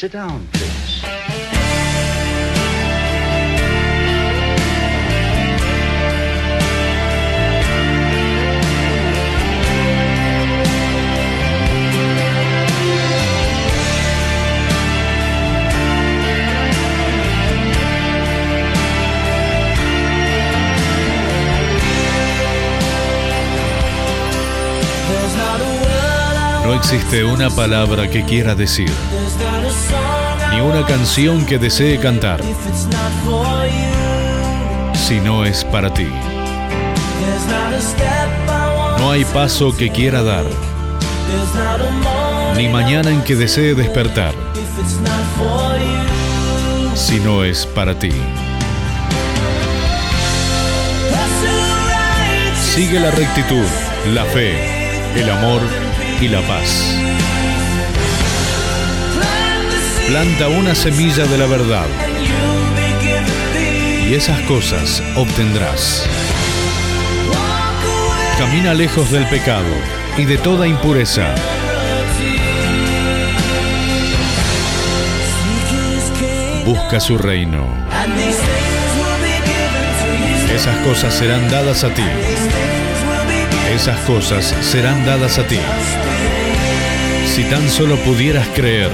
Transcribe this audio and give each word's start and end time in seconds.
Sit 0.00 0.12
down, 0.12 0.48
please. 0.54 1.29
No 26.64 26.74
existe 26.74 27.24
una 27.24 27.50
palabra 27.50 28.08
que 28.08 28.24
quiera 28.24 28.54
decir, 28.54 28.90
ni 30.52 30.60
una 30.60 30.84
canción 30.84 31.44
que 31.46 31.58
desee 31.58 31.98
cantar, 31.98 32.40
si 34.94 35.20
no 35.20 35.44
es 35.44 35.64
para 35.64 35.92
ti. 35.92 36.06
No 38.98 39.10
hay 39.10 39.24
paso 39.24 39.74
que 39.76 39.90
quiera 39.90 40.22
dar, 40.22 40.44
ni 42.56 42.68
mañana 42.68 43.10
en 43.10 43.22
que 43.22 43.36
desee 43.36 43.74
despertar, 43.74 44.34
si 46.94 47.18
no 47.20 47.42
es 47.42 47.66
para 47.66 47.98
ti. 47.98 48.12
Sigue 52.74 53.00
la 53.00 53.10
rectitud, 53.10 53.66
la 54.14 54.24
fe, 54.26 54.54
el 55.16 55.28
amor 55.28 55.60
y 56.20 56.28
la 56.28 56.40
paz. 56.42 56.94
Planta 60.06 60.48
una 60.48 60.74
semilla 60.74 61.24
de 61.24 61.38
la 61.38 61.46
verdad 61.46 61.86
y 64.10 64.14
esas 64.14 64.40
cosas 64.40 65.02
obtendrás. 65.14 66.04
Camina 68.38 68.74
lejos 68.74 69.10
del 69.12 69.24
pecado 69.28 69.68
y 70.18 70.24
de 70.24 70.36
toda 70.36 70.66
impureza. 70.66 71.32
Busca 76.66 76.98
su 76.98 77.16
reino. 77.18 77.68
Esas 80.52 80.76
cosas 80.78 81.14
serán 81.14 81.48
dadas 81.48 81.84
a 81.84 81.94
ti. 81.94 82.04
Esas 83.70 84.00
cosas 84.00 84.54
serán 84.62 85.06
dadas 85.06 85.38
a 85.38 85.46
ti. 85.46 85.58
Si 87.26 87.44
tan 87.44 87.70
solo 87.70 87.96
pudieras 87.96 88.48
creer, 88.48 88.90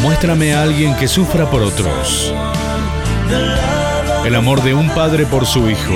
muéstrame 0.00 0.54
a 0.54 0.62
alguien 0.62 0.94
que 0.94 1.08
sufra 1.08 1.50
por 1.50 1.62
otros. 1.62 2.32
El 4.24 4.36
amor 4.36 4.62
de 4.62 4.74
un 4.74 4.88
padre 4.90 5.26
por 5.26 5.44
su 5.44 5.68
hijo. 5.68 5.94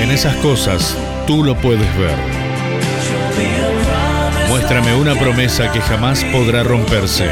En 0.00 0.10
esas 0.10 0.34
cosas 0.36 0.96
tú 1.26 1.44
lo 1.44 1.54
puedes 1.56 1.98
ver. 1.98 2.16
Muéstrame 4.48 4.94
una 4.94 5.14
promesa 5.14 5.70
que 5.70 5.80
jamás 5.82 6.24
podrá 6.24 6.62
romperse. 6.62 7.28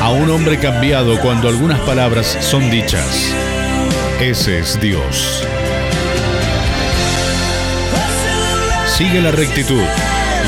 A 0.00 0.08
un 0.08 0.30
hombre 0.30 0.58
cambiado 0.58 1.20
cuando 1.20 1.48
algunas 1.48 1.80
palabras 1.80 2.38
son 2.40 2.70
dichas. 2.70 3.32
Ese 4.20 4.60
es 4.60 4.80
Dios. 4.80 5.46
Sigue 8.96 9.20
la 9.20 9.30
rectitud, 9.30 9.84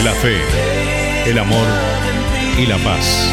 la 0.05 0.15
fe, 0.15 0.41
el 1.27 1.39
amor 1.39 1.67
y 2.57 2.65
la 2.65 2.79
paz. 2.79 3.31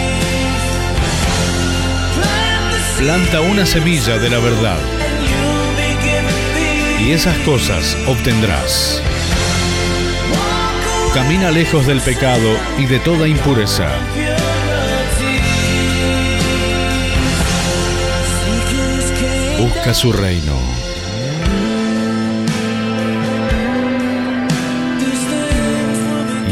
Planta 2.97 3.39
una 3.39 3.65
semilla 3.65 4.17
de 4.17 4.29
la 4.29 4.39
verdad 4.39 4.77
y 6.99 7.13
esas 7.13 7.37
cosas 7.45 7.95
obtendrás. 8.07 9.01
Camina 11.13 11.49
lejos 11.49 11.87
del 11.87 12.01
pecado 12.01 12.57
y 12.77 12.85
de 12.85 12.99
toda 12.99 13.29
impureza. 13.29 13.87
Busca 19.61 19.93
su 19.93 20.11
reino. 20.11 20.84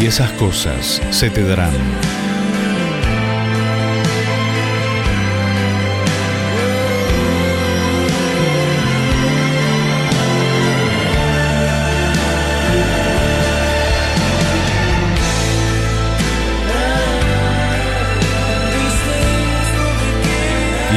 Y 0.04 0.08
esas 0.08 0.32
cosas 0.34 1.02
se 1.12 1.30
te 1.30 1.42
darán. 1.46 1.72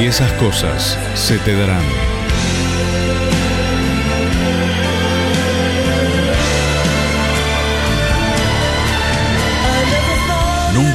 Y 0.01 0.07
esas 0.07 0.33
cosas 0.33 0.99
se 1.15 1.39
te 1.39 1.55
darán. 1.57 2.16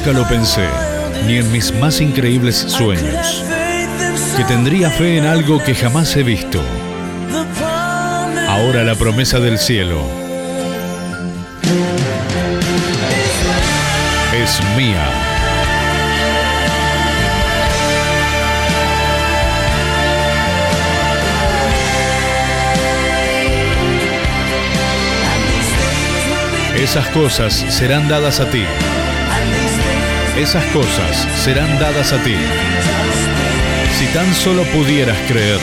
Nunca 0.04 0.18
lo 0.18 0.26
pensé, 0.26 0.66
ni 1.28 1.36
en 1.36 1.52
mis 1.52 1.72
más 1.72 2.00
increíbles 2.00 2.56
sueños, 2.56 3.44
que 4.36 4.42
tendría 4.42 4.90
fe 4.90 5.16
en 5.16 5.26
algo 5.26 5.62
que 5.62 5.76
jamás 5.76 6.16
he 6.16 6.24
visto. 6.24 6.60
Ahora 8.48 8.82
la 8.82 8.96
promesa 8.96 9.38
del 9.38 9.60
cielo 9.60 10.00
es 14.34 14.60
mía. 14.76 15.08
Esas 26.76 27.06
cosas 27.10 27.52
serán 27.52 28.08
dadas 28.08 28.40
a 28.40 28.50
ti. 28.50 28.64
Esas 30.36 30.64
cosas 30.72 31.28
serán 31.44 31.78
dadas 31.78 32.12
a 32.14 32.22
ti. 32.22 32.34
Si 33.98 34.06
tan 34.14 34.34
solo 34.34 34.64
pudieras 34.64 35.18
creer. 35.28 35.60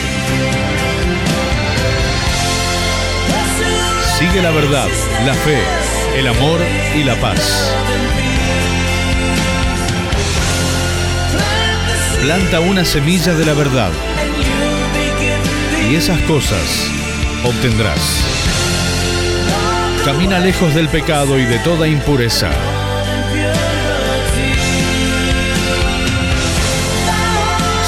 Sigue 4.16 4.40
la 4.40 4.52
verdad, 4.52 4.88
la 5.26 5.34
fe, 5.34 5.58
el 6.16 6.28
amor 6.28 6.60
y 6.94 7.02
la 7.02 7.16
paz. 7.16 7.74
Planta 12.22 12.60
una 12.60 12.84
semilla 12.84 13.34
de 13.34 13.46
la 13.46 13.54
verdad 13.54 13.90
y 15.90 15.96
esas 15.96 16.20
cosas 16.22 16.86
obtendrás. 17.44 17.98
Camina 20.04 20.38
lejos 20.38 20.74
del 20.74 20.88
pecado 20.88 21.40
y 21.40 21.44
de 21.44 21.58
toda 21.58 21.88
impureza. 21.88 22.50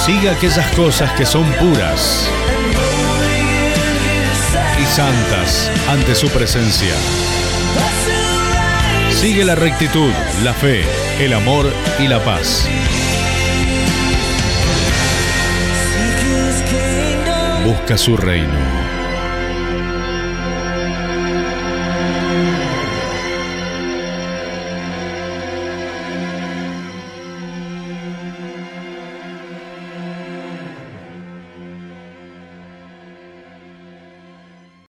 Sigue 0.05 0.31
aquellas 0.31 0.67
cosas 0.75 1.13
que 1.13 1.25
son 1.25 1.45
puras 1.61 2.29
y 4.81 4.85
santas 4.85 5.71
ante 5.89 6.17
su 6.17 6.29
presencia. 6.29 6.93
Sigue 9.13 9.45
la 9.45 9.55
rectitud, 9.55 10.11
la 10.43 10.55
fe, 10.55 10.85
el 11.21 11.33
amor 11.33 11.73
y 12.01 12.09
la 12.09 12.19
paz. 12.19 12.67
Busca 17.65 17.97
su 17.97 18.17
reino. 18.17 18.92